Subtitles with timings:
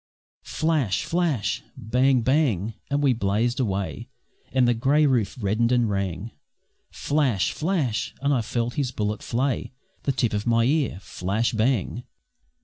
[0.47, 1.05] Flash!
[1.05, 1.61] flash!
[1.77, 2.21] bang!
[2.21, 2.73] bang!
[2.89, 4.09] and we blazed away,
[4.51, 6.31] And the grey roof reddened and rang;
[6.89, 7.51] Flash!
[7.51, 8.11] flash!
[8.19, 10.97] and I felt his bullet flay The tip of my ear.
[11.01, 11.53] Flash!
[11.53, 12.03] bang!